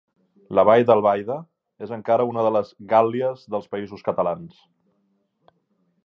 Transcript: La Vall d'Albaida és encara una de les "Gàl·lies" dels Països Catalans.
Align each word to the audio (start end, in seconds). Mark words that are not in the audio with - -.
La 0.59 0.61
Vall 0.67 0.85
d'Albaida 0.89 1.35
és 1.87 1.91
encara 1.97 2.25
una 2.29 2.45
de 2.47 2.51
les 2.55 2.71
"Gàl·lies" 2.93 3.43
dels 3.55 3.67
Països 3.75 4.05
Catalans. 4.09 4.63